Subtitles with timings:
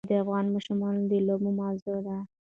[0.07, 2.17] پسه د افغان ماشومانو د لوبو موضوع ده.